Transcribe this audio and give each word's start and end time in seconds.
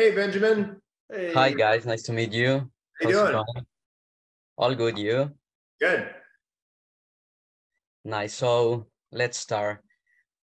Hey, 0.00 0.12
Benjamin. 0.12 0.80
Hey. 1.12 1.30
Hi 1.34 1.52
guys, 1.52 1.84
nice 1.84 2.00
to 2.04 2.12
meet 2.14 2.32
you. 2.32 2.70
How 3.02 3.08
you 3.10 3.16
How's 3.18 3.28
it 3.28 3.32
doing? 3.32 3.44
going? 3.52 3.66
All 4.56 4.74
good, 4.74 4.96
you? 4.98 5.30
Good. 5.78 6.08
Nice. 8.06 8.32
So 8.32 8.86
let's 9.12 9.36
start. 9.36 9.84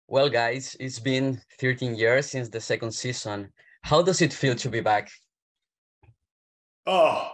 Well, 0.08 0.30
guys, 0.30 0.78
it's 0.80 1.00
been 1.00 1.42
13 1.60 1.96
years 1.96 2.28
since 2.28 2.50
the 2.50 2.62
second 2.62 2.92
season. 2.92 3.52
How 3.82 4.04
does 4.04 4.22
it 4.22 4.32
feel 4.34 4.54
to 4.54 4.70
be 4.70 4.82
back? 4.82 5.10
Oh, 6.86 7.32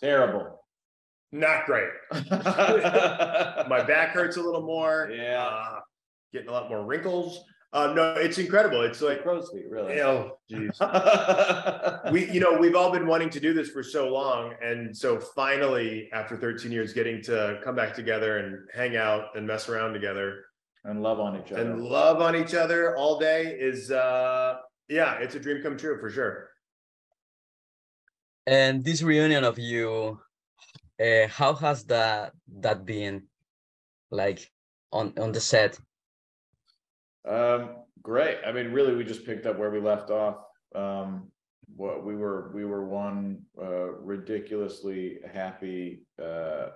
Terrible. 0.00 0.62
not 1.32 1.66
great. 1.66 1.90
My 2.30 3.82
back 3.88 4.10
hurts 4.10 4.36
a 4.36 4.40
little 4.40 4.62
more. 4.62 5.10
Yeah. 5.16 5.42
Uh, 5.42 5.80
getting 6.32 6.48
a 6.48 6.52
lot 6.52 6.68
more 6.70 6.84
wrinkles. 6.86 7.42
Uh, 7.72 7.92
no, 7.94 8.14
it's 8.14 8.38
incredible. 8.38 8.82
It's 8.82 9.00
like, 9.00 9.22
crow's 9.22 9.48
feet, 9.50 9.66
really. 9.70 10.00
oh, 10.00 10.38
geez. 10.48 10.76
we, 12.12 12.28
you 12.32 12.40
know, 12.40 12.58
we've 12.58 12.74
all 12.74 12.90
been 12.90 13.06
wanting 13.06 13.30
to 13.30 13.38
do 13.38 13.54
this 13.54 13.70
for 13.70 13.82
so 13.82 14.08
long. 14.08 14.54
And 14.60 14.96
so 14.96 15.20
finally, 15.20 16.08
after 16.12 16.36
13 16.36 16.72
years, 16.72 16.92
getting 16.92 17.22
to 17.22 17.60
come 17.62 17.76
back 17.76 17.94
together 17.94 18.38
and 18.38 18.58
hang 18.74 18.96
out 18.96 19.36
and 19.36 19.46
mess 19.46 19.68
around 19.68 19.92
together 19.92 20.46
and 20.84 21.00
love 21.00 21.20
on 21.20 21.40
each 21.40 21.52
other. 21.52 21.62
and 21.62 21.84
love 21.84 22.20
on 22.20 22.34
each 22.34 22.54
other 22.54 22.96
all 22.96 23.20
day 23.20 23.56
is, 23.58 23.92
uh, 23.92 24.56
yeah, 24.88 25.14
it's 25.18 25.36
a 25.36 25.40
dream 25.40 25.62
come 25.62 25.76
true 25.76 26.00
for 26.00 26.10
sure. 26.10 26.48
And 28.46 28.82
this 28.84 29.00
reunion 29.00 29.44
of 29.44 29.60
you, 29.60 30.18
uh, 31.00 31.28
how 31.28 31.54
has 31.54 31.84
that 31.84 32.32
that 32.60 32.84
been 32.84 33.28
like 34.10 34.50
on 34.92 35.12
on 35.18 35.30
the 35.30 35.40
set? 35.40 35.78
Um, 37.26 37.84
great. 38.02 38.38
I 38.46 38.52
mean, 38.52 38.72
really, 38.72 38.94
we 38.94 39.04
just 39.04 39.26
picked 39.26 39.46
up 39.46 39.58
where 39.58 39.70
we 39.70 39.80
left 39.80 40.10
off. 40.10 40.44
Um, 40.74 41.30
what 41.76 42.04
we 42.04 42.16
were, 42.16 42.50
we 42.54 42.64
were 42.64 42.84
one 42.84 43.42
uh, 43.60 43.92
ridiculously 43.92 45.20
happy 45.32 46.06
uh, 46.22 46.70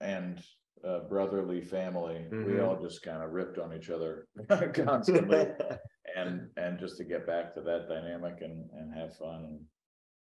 and 0.00 0.42
uh, 0.84 1.00
brotherly 1.08 1.60
family. 1.60 2.26
We 2.40 2.58
Mhm. 2.58 2.64
all 2.64 2.80
just 2.80 3.02
kind 3.02 3.22
of 3.22 3.32
ripped 3.32 3.58
on 3.58 3.72
each 3.72 3.90
other 3.90 4.28
constantly, 4.74 5.46
and 6.16 6.50
and 6.56 6.78
just 6.78 6.96
to 6.98 7.04
get 7.04 7.26
back 7.26 7.54
to 7.54 7.60
that 7.62 7.88
dynamic 7.88 8.40
and 8.42 8.70
and 8.70 8.94
have 8.94 9.16
fun. 9.16 9.66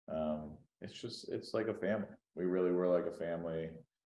Um, 0.08 0.58
it's 0.80 0.92
just 1.00 1.30
it's 1.30 1.54
like 1.54 1.68
a 1.68 1.74
family. 1.74 2.08
We 2.34 2.44
really 2.44 2.72
were 2.72 2.88
like 2.88 3.06
a 3.06 3.16
family, 3.16 3.70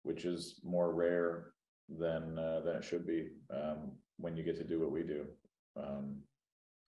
which 0.04 0.26
is 0.26 0.62
more 0.64 0.94
rare 0.94 1.54
than 1.90 2.40
uh, 2.40 2.62
than 2.62 2.78
it 2.78 2.84
should 2.84 3.06
be 3.06 3.30
um, 3.52 3.92
when 4.18 4.36
you 4.36 4.44
get 4.44 4.58
to 4.58 4.64
do 4.64 4.80
what 4.80 4.92
we 4.92 5.04
do. 5.04 5.26
Um, 5.78 6.18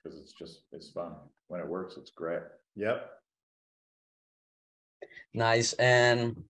because 0.04 0.20
it's 0.20 0.34
just 0.34 0.62
it's 0.72 0.90
fun 0.92 1.14
when 1.48 1.60
it 1.60 1.68
works. 1.68 1.98
It's 1.98 2.12
great. 2.12 2.42
Yep. 2.76 3.10
Nice. 5.34 5.74
And 5.74 6.44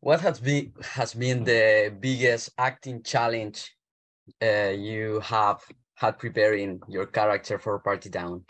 what 0.00 0.20
has 0.20 0.40
been 0.40 0.72
has 0.82 1.14
been 1.14 1.44
the 1.44 1.94
biggest 2.00 2.50
acting 2.58 3.02
challenge 3.02 3.76
uh, 4.42 4.70
you 4.70 5.20
have 5.20 5.60
had 5.94 6.18
preparing 6.18 6.80
your 6.88 7.06
character 7.06 7.58
for 7.58 7.78
Party 7.78 8.10
Down? 8.10 8.44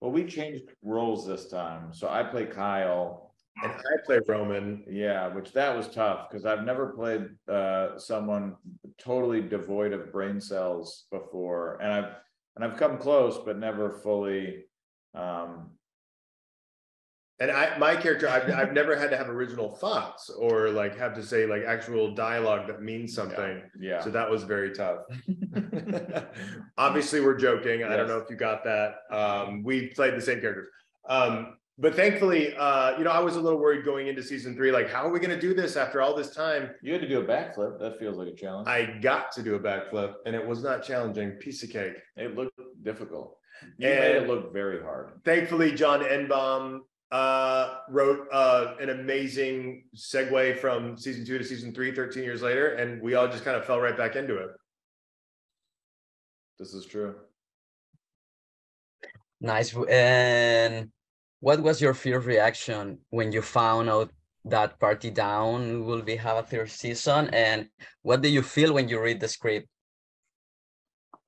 Well, 0.00 0.10
we 0.10 0.24
changed 0.24 0.64
roles 0.82 1.26
this 1.26 1.48
time, 1.48 1.92
so 1.92 2.08
I 2.08 2.24
play 2.24 2.46
Kyle. 2.46 3.31
And 3.62 3.72
I 3.72 3.96
play 4.04 4.20
Roman. 4.26 4.84
Yeah, 4.88 5.28
which 5.28 5.52
that 5.52 5.76
was 5.76 5.88
tough 5.88 6.28
because 6.30 6.46
I've 6.46 6.64
never 6.64 6.86
played 6.88 7.28
uh, 7.48 7.98
someone 7.98 8.56
totally 8.98 9.40
devoid 9.42 9.92
of 9.92 10.12
brain 10.12 10.40
cells 10.40 11.04
before, 11.10 11.78
and 11.82 11.92
I've 11.92 12.12
and 12.56 12.64
I've 12.64 12.76
come 12.78 12.98
close, 12.98 13.38
but 13.44 13.58
never 13.58 13.90
fully. 13.90 14.64
Um, 15.14 15.70
And 17.40 17.50
I, 17.50 17.76
my 17.78 17.96
character, 17.96 18.28
I've, 18.28 18.48
I've 18.50 18.72
never 18.72 18.94
had 18.94 19.10
to 19.10 19.16
have 19.16 19.28
original 19.28 19.74
thoughts 19.74 20.30
or 20.30 20.70
like 20.70 20.96
have 20.96 21.14
to 21.14 21.22
say 21.24 21.44
like 21.46 21.64
actual 21.64 22.14
dialogue 22.14 22.68
that 22.68 22.82
means 22.82 23.14
something. 23.14 23.62
yeah, 23.80 24.00
So 24.00 24.10
that 24.10 24.30
was 24.30 24.44
very 24.44 24.70
tough. 24.72 25.00
Obviously, 26.78 27.20
we're 27.20 27.36
joking. 27.36 27.84
I 27.84 27.96
don't 27.96 28.06
know 28.08 28.18
if 28.18 28.30
you 28.30 28.36
got 28.36 28.62
that. 28.64 28.94
Um, 29.10 29.62
we 29.64 29.88
played 29.88 30.14
the 30.14 30.20
same 30.20 30.40
characters. 30.40 30.68
Um, 31.08 31.56
but 31.78 31.94
thankfully, 31.94 32.54
uh, 32.56 32.96
you 32.98 33.04
know, 33.04 33.10
I 33.10 33.20
was 33.20 33.36
a 33.36 33.40
little 33.40 33.58
worried 33.58 33.84
going 33.84 34.06
into 34.06 34.22
season 34.22 34.54
three, 34.54 34.70
like, 34.70 34.88
how 34.90 35.06
are 35.06 35.10
we 35.10 35.18
going 35.20 35.30
to 35.30 35.40
do 35.40 35.54
this 35.54 35.76
after 35.76 36.02
all 36.02 36.14
this 36.14 36.34
time? 36.34 36.70
you 36.82 36.92
had 36.92 37.00
to 37.00 37.08
do 37.08 37.20
a 37.20 37.24
backflip. 37.24 37.78
That 37.80 37.98
feels 37.98 38.16
like 38.16 38.28
a 38.28 38.34
challenge. 38.34 38.68
I 38.68 38.98
got 39.00 39.32
to 39.32 39.42
do 39.42 39.54
a 39.54 39.60
backflip 39.60 40.14
and 40.26 40.36
it 40.36 40.46
was 40.46 40.62
not 40.62 40.82
challenging. 40.82 41.30
Piece 41.32 41.62
of 41.62 41.70
cake. 41.70 41.94
it 42.16 42.34
looked 42.36 42.58
difficult. 42.82 43.36
You 43.78 43.88
made 43.88 43.98
it 43.98 44.16
And- 44.18 44.28
look 44.28 44.52
very 44.52 44.82
hard. 44.82 45.20
Thankfully, 45.24 45.72
John 45.72 46.00
Enbom 46.02 46.80
uh, 47.10 47.78
wrote 47.88 48.26
uh, 48.32 48.74
an 48.80 48.90
amazing 48.90 49.84
segue 49.94 50.58
from 50.58 50.96
season 50.96 51.24
two 51.26 51.38
to 51.38 51.44
season 51.44 51.72
three, 51.74 51.94
13 51.94 52.22
years 52.22 52.42
later. 52.42 52.74
And 52.74 53.00
we 53.02 53.14
all 53.14 53.28
just 53.28 53.44
kind 53.44 53.56
of 53.56 53.64
fell 53.64 53.80
right 53.80 53.96
back 53.96 54.16
into 54.16 54.36
it. 54.38 54.48
This 56.58 56.74
is 56.74 56.86
true. 56.86 57.14
Nice. 59.40 59.74
And 59.88 60.90
what 61.42 61.60
was 61.60 61.80
your 61.82 61.92
first 61.92 62.24
reaction 62.24 62.98
when 63.10 63.32
you 63.32 63.42
found 63.42 63.90
out 63.90 64.12
that 64.44 64.78
Party 64.78 65.10
Down 65.10 65.84
will 65.84 66.00
be 66.00 66.14
have 66.14 66.36
a 66.38 66.42
third 66.44 66.70
season? 66.70 67.30
And 67.34 67.68
what 68.02 68.22
do 68.22 68.28
you 68.28 68.42
feel 68.42 68.72
when 68.72 68.88
you 68.88 69.02
read 69.02 69.18
the 69.18 69.26
script? 69.26 69.66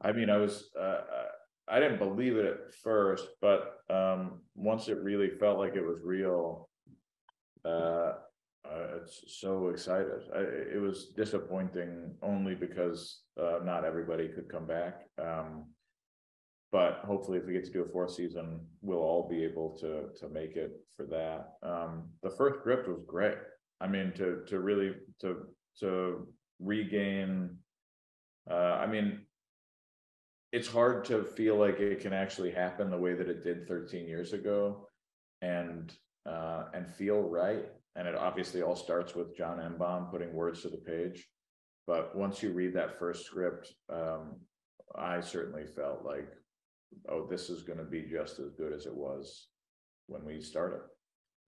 I 0.00 0.12
mean, 0.12 0.30
I 0.30 0.36
was, 0.36 0.70
uh, 0.78 1.02
uh, 1.18 1.32
I 1.68 1.80
didn't 1.80 1.98
believe 1.98 2.36
it 2.36 2.46
at 2.46 2.74
first, 2.74 3.26
but, 3.40 3.82
um, 3.90 4.42
once 4.54 4.86
it 4.86 4.98
really 5.02 5.30
felt 5.30 5.58
like 5.58 5.74
it 5.74 5.84
was 5.84 5.98
real. 6.04 6.68
Uh, 7.64 8.12
uh, 8.70 9.02
it's 9.02 9.24
so 9.42 9.68
excited. 9.68 10.30
I, 10.32 10.42
it 10.76 10.80
was 10.80 11.08
disappointing 11.16 12.14
only 12.22 12.54
because, 12.54 13.22
uh, 13.40 13.58
not 13.64 13.84
everybody 13.84 14.28
could 14.28 14.48
come 14.48 14.66
back. 14.66 14.94
Um. 15.18 15.74
But 16.74 17.02
hopefully 17.04 17.38
if 17.38 17.46
we 17.46 17.52
get 17.52 17.64
to 17.66 17.70
do 17.70 17.84
a 17.84 17.88
fourth 17.88 18.14
season, 18.14 18.58
we'll 18.82 18.98
all 18.98 19.28
be 19.28 19.44
able 19.44 19.78
to, 19.78 20.06
to 20.18 20.28
make 20.28 20.56
it 20.56 20.72
for 20.96 21.06
that. 21.06 21.52
Um, 21.62 22.08
the 22.20 22.30
first 22.30 22.58
script 22.58 22.88
was 22.88 22.98
great. 23.06 23.38
I 23.80 23.86
mean, 23.86 24.12
to, 24.16 24.40
to 24.48 24.58
really, 24.58 24.94
to, 25.20 25.46
to 25.78 26.26
regain. 26.58 27.58
Uh, 28.50 28.80
I 28.82 28.88
mean, 28.88 29.20
it's 30.50 30.66
hard 30.66 31.04
to 31.04 31.22
feel 31.22 31.54
like 31.54 31.78
it 31.78 32.00
can 32.00 32.12
actually 32.12 32.50
happen 32.50 32.90
the 32.90 32.98
way 32.98 33.14
that 33.14 33.28
it 33.28 33.44
did 33.44 33.68
13 33.68 34.08
years 34.08 34.32
ago 34.32 34.88
and 35.42 35.92
uh 36.26 36.64
and 36.74 36.88
feel 36.88 37.22
right 37.22 37.66
and 37.96 38.06
it 38.08 38.14
obviously 38.14 38.62
all 38.62 38.76
starts 38.76 39.14
with 39.16 39.36
john 39.36 39.58
Enbom 39.58 40.10
putting 40.10 40.32
words 40.32 40.62
to 40.62 40.68
the 40.68 40.78
page 40.78 41.26
but 41.88 42.16
once 42.16 42.40
you 42.40 42.50
read 42.52 42.72
that 42.72 42.98
first 42.98 43.26
script 43.26 43.74
um 43.92 44.36
i 44.96 45.20
certainly 45.20 45.66
felt 45.66 46.04
like 46.04 46.28
oh 47.08 47.26
this 47.30 47.50
is 47.50 47.62
going 47.62 47.78
to 47.78 47.84
be 47.84 48.02
just 48.02 48.38
as 48.38 48.50
good 48.56 48.72
as 48.72 48.86
it 48.86 48.94
was 48.94 49.48
when 50.06 50.24
we 50.24 50.40
started. 50.40 50.80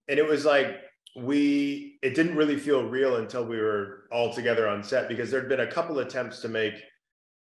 And 0.09 0.19
it 0.19 0.27
was 0.27 0.45
like 0.45 0.77
we 1.17 1.99
it 2.03 2.15
didn't 2.15 2.37
really 2.37 2.59
feel 2.59 2.85
real 2.85 3.17
until 3.17 3.45
we 3.45 3.59
were 3.59 4.05
all 4.13 4.33
together 4.33 4.69
on 4.69 4.83
set 4.83 5.09
because 5.09 5.31
there'd 5.31 5.49
been 5.49 5.61
a 5.61 5.71
couple 5.71 5.99
attempts 6.01 6.41
to 6.41 6.49
make 6.49 6.75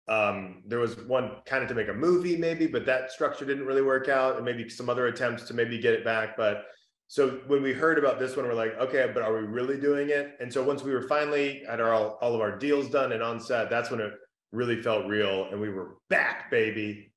um 0.09 0.62
there 0.67 0.79
was 0.79 0.97
one 1.06 1.33
kind 1.47 1.62
of 1.65 1.69
to 1.69 1.75
make 1.75 1.89
a 1.89 1.93
movie 1.93 2.37
maybe 2.37 2.67
but 2.67 2.87
that 2.87 3.11
structure 3.11 3.45
didn't 3.45 3.67
really 3.67 3.83
work 3.83 4.09
out 4.09 4.37
and 4.37 4.45
maybe 4.45 4.69
some 4.69 4.89
other 4.89 5.09
attempts 5.09 5.43
to 5.45 5.55
maybe 5.55 5.81
get 5.81 5.95
it 5.95 6.05
back 6.05 6.37
but 6.37 6.65
so 7.09 7.41
when 7.47 7.62
we 7.62 7.73
heard 7.73 7.99
about 7.99 8.20
this 8.20 8.37
one 8.37 8.47
we're 8.47 8.55
like 8.55 8.76
okay 8.79 9.11
but 9.12 9.23
are 9.23 9.35
we 9.35 9.47
really 9.47 9.81
doing 9.81 10.11
it? 10.11 10.37
And 10.41 10.53
so 10.53 10.62
once 10.62 10.82
we 10.82 10.93
were 10.93 11.03
finally 11.03 11.62
had 11.69 11.81
our 11.81 11.93
all, 11.93 12.19
all 12.20 12.35
of 12.35 12.41
our 12.41 12.56
deals 12.56 12.88
done 12.88 13.12
and 13.12 13.23
on 13.23 13.41
set 13.41 13.69
that's 13.69 13.91
when 13.91 14.00
it 14.00 14.12
really 14.53 14.81
felt 14.81 15.06
real 15.06 15.49
and 15.50 15.61
we 15.61 15.70
were 15.70 15.97
back 16.09 16.50
baby 16.50 17.12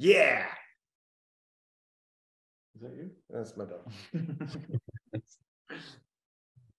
yeah. 0.00 0.46
Is 2.74 2.80
that 2.82 2.96
you? 2.96 3.10
That's 3.28 3.56
my 3.56 3.64
dog. 3.66 3.84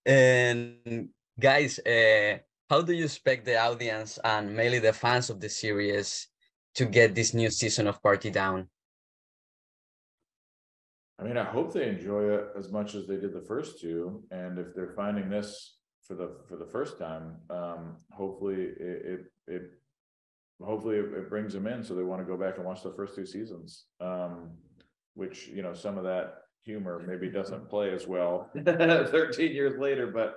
And 0.04 1.10
guys, 1.40 1.78
uh, 1.80 2.40
how 2.70 2.82
do 2.82 2.94
you 2.94 3.06
expect 3.06 3.46
the 3.46 3.60
audience 3.60 4.18
and 4.24 4.56
mainly 4.56 4.80
the 4.80 4.94
fans 4.94 5.30
of 5.30 5.40
the 5.40 5.48
series 5.48 6.28
to 6.74 6.86
get 6.86 7.14
this 7.14 7.36
new 7.36 7.52
season 7.52 7.88
of 7.88 8.02
Party 8.02 8.32
Down? 8.32 8.68
I 11.20 11.24
mean, 11.24 11.38
I 11.38 11.44
hope 11.44 11.72
they 11.72 11.88
enjoy 11.88 12.34
it 12.34 12.48
as 12.58 12.72
much 12.72 12.96
as 12.96 13.06
they 13.06 13.18
did 13.18 13.34
the 13.34 13.46
first 13.48 13.80
two, 13.80 14.24
and 14.32 14.58
if 14.58 14.74
they're 14.74 14.96
finding 14.96 15.30
this 15.30 15.78
for 16.02 16.16
the 16.16 16.38
for 16.50 16.58
the 16.58 16.66
first 16.66 16.98
time, 16.98 17.36
um, 17.52 17.98
hopefully 18.12 18.56
it 18.56 19.06
it, 19.14 19.22
it 19.48 19.62
hopefully 20.64 20.98
it, 20.98 21.06
it 21.14 21.30
brings 21.30 21.54
them 21.54 21.68
in, 21.68 21.84
so 21.84 21.94
they 21.96 22.04
want 22.04 22.22
to 22.22 22.26
go 22.26 22.38
back 22.38 22.58
and 22.58 22.66
watch 22.66 22.84
the 22.84 22.92
first 22.94 23.16
two 23.16 23.26
seasons. 23.26 23.86
Um, 24.00 24.52
which 25.16 25.48
you 25.48 25.62
know 25.62 25.74
some 25.74 25.98
of 25.98 26.04
that 26.06 26.36
humor 26.64 27.04
maybe 27.06 27.30
doesn't 27.30 27.70
play 27.70 27.92
as 27.92 28.08
well 28.08 28.50
13 28.66 29.52
years 29.52 29.78
later, 29.80 30.08
but 30.08 30.36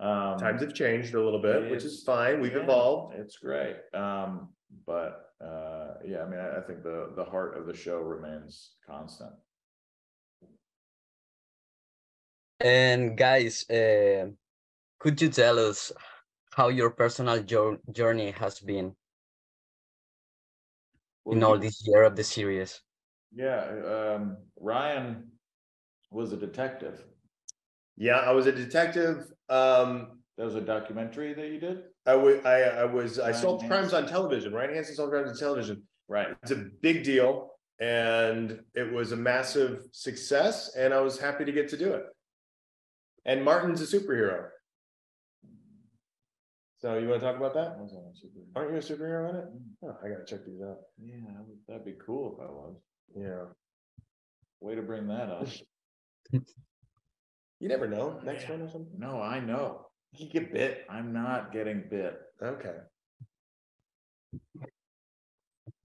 Um, 0.00 0.38
Times 0.38 0.60
have 0.62 0.74
changed 0.74 1.14
a 1.14 1.22
little 1.22 1.40
bit, 1.40 1.70
which 1.70 1.84
is 1.84 2.02
fine. 2.02 2.40
We've 2.40 2.52
yeah, 2.56 2.62
evolved. 2.62 3.14
It's 3.16 3.38
great. 3.38 3.76
Um, 3.94 4.48
but, 4.86 5.30
uh, 5.40 5.94
yeah, 6.04 6.22
I 6.24 6.28
mean, 6.28 6.40
I, 6.40 6.58
I 6.58 6.60
think 6.66 6.82
the, 6.82 7.12
the 7.16 7.24
heart 7.24 7.56
of 7.56 7.66
the 7.66 7.74
show 7.74 7.98
remains 7.98 8.74
constant. 8.86 9.30
And 12.60 13.16
guys, 13.16 13.68
uh, 13.70 14.30
could 14.98 15.20
you 15.22 15.28
tell 15.28 15.58
us 15.58 15.92
how 16.54 16.68
your 16.68 16.90
personal 16.90 17.42
jour- 17.42 17.78
journey 17.92 18.30
has 18.32 18.60
been 18.60 18.94
Well, 21.24 21.36
in 21.36 21.42
all 21.44 21.58
this 21.58 21.86
year 21.86 22.02
of 22.02 22.16
the 22.16 22.24
series? 22.24 22.80
Yeah, 23.32 24.14
um, 24.16 24.36
Ryan 24.60 25.30
was 26.10 26.32
a 26.32 26.36
detective. 26.36 27.02
Yeah, 27.96 28.16
I 28.18 28.32
was 28.32 28.46
a 28.46 28.52
detective. 28.52 29.32
Um, 29.48 30.20
That 30.36 30.44
was 30.44 30.54
a 30.56 30.60
documentary 30.60 31.32
that 31.34 31.48
you 31.48 31.58
did? 31.60 31.84
I 32.06 32.16
wa- 32.16 32.42
I, 32.44 32.60
I 32.62 32.84
was, 32.84 33.18
I 33.18 33.30
Ryan 33.30 33.42
solved 33.42 33.66
crimes 33.66 33.94
on 33.94 34.06
television, 34.06 34.52
right? 34.52 34.68
Hansen 34.70 34.94
solved 34.96 35.12
crimes 35.12 35.30
on 35.30 35.36
television. 35.36 35.82
Right. 36.08 36.28
It's 36.42 36.50
a 36.50 36.66
big 36.82 37.02
deal 37.04 37.50
and 37.80 38.60
it 38.74 38.92
was 38.92 39.12
a 39.12 39.16
massive 39.16 39.84
success 39.92 40.74
and 40.76 40.92
I 40.92 41.00
was 41.00 41.18
happy 41.18 41.44
to 41.44 41.52
get 41.52 41.68
to 41.70 41.76
do 41.76 41.92
it. 41.94 42.04
And 43.24 43.42
Martin's 43.42 43.80
a 43.80 43.86
superhero. 43.98 44.48
So 46.84 46.98
you 46.98 47.08
want 47.08 47.22
to 47.22 47.26
talk 47.26 47.36
about 47.38 47.54
that? 47.54 47.78
Aren't 48.54 48.72
you 48.72 48.76
a 48.76 48.80
superhero 48.80 49.30
in 49.30 49.36
it? 49.36 49.44
Oh, 49.84 49.96
I 50.04 50.08
gotta 50.10 50.26
check 50.26 50.44
these 50.44 50.60
out. 50.60 50.80
Yeah, 51.02 51.16
that 51.66 51.76
would- 51.76 51.84
be 51.86 51.94
cool 52.04 52.36
if 52.36 52.40
I 52.46 52.50
was. 52.52 52.76
Yeah. 53.16 53.44
Way 54.60 54.74
to 54.74 54.82
bring 54.82 55.06
that 55.08 55.30
up. 55.30 55.48
You 57.60 57.68
never 57.68 57.88
know. 57.88 58.20
Next 58.22 58.46
one 58.50 58.60
or 58.60 58.68
something? 58.68 58.98
No, 58.98 59.22
I 59.22 59.40
know. 59.40 59.86
You 60.12 60.28
get 60.28 60.52
bit. 60.52 60.84
I'm 60.90 61.14
not 61.14 61.50
getting 61.52 61.84
bit. 61.88 62.20
Okay. 62.42 62.76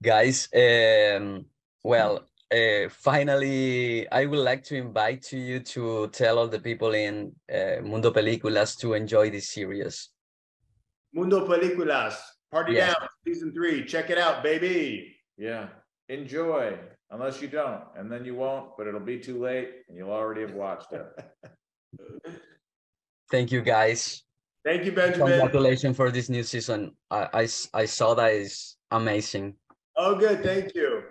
Guys, 0.03 0.49
um, 0.53 1.45
well, 1.83 2.25
uh, 2.51 2.89
finally, 2.89 4.09
I 4.11 4.25
would 4.25 4.39
like 4.39 4.63
to 4.65 4.75
invite 4.75 5.21
to 5.29 5.37
you 5.37 5.61
to 5.61 6.09
tell 6.09 6.39
all 6.39 6.49
the 6.49 6.59
people 6.59 6.93
in 6.95 7.31
uh, 7.53 7.81
Mundo 7.81 8.11
Películas 8.11 8.77
to 8.79 8.93
enjoy 8.95 9.29
this 9.29 9.47
series. 9.47 10.09
Mundo 11.13 11.47
Películas, 11.47 12.15
Party 12.51 12.73
Yeah. 12.73 12.93
Down, 12.93 13.07
season 13.25 13.53
three. 13.53 13.85
Check 13.85 14.09
it 14.09 14.17
out, 14.17 14.43
baby. 14.43 15.15
Yeah, 15.37 15.69
enjoy, 16.09 16.77
unless 17.11 17.41
you 17.41 17.47
don't, 17.47 17.83
and 17.95 18.11
then 18.11 18.25
you 18.25 18.35
won't, 18.35 18.77
but 18.77 18.87
it'll 18.87 18.99
be 18.99 19.19
too 19.19 19.41
late 19.41 19.69
and 19.87 19.97
you'll 19.97 20.11
already 20.11 20.41
have 20.41 20.53
watched 20.53 20.91
it. 20.91 21.05
Thank 23.31 23.51
you, 23.51 23.61
guys. 23.61 24.23
Thank 24.65 24.85
you, 24.85 24.91
Benjamin. 24.91 25.39
Congratulations 25.39 25.95
for 25.95 26.11
this 26.11 26.29
new 26.29 26.43
season. 26.43 26.95
I 27.09 27.47
I 27.73 27.85
saw 27.85 28.13
that 28.15 28.33
is 28.33 28.75
amazing. 28.91 29.55
Oh, 29.95 30.15
good. 30.15 30.43
Thank 30.43 30.75
you. 30.75 31.03